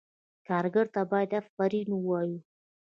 کارګر 0.47 0.85
ته 0.95 1.01
باید 1.11 1.31
آفرین 1.39 1.87
ووایو. 1.93 2.37